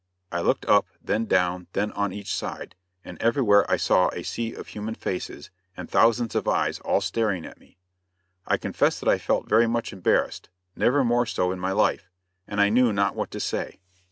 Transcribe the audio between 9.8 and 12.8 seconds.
embarrassed never more so in my life and I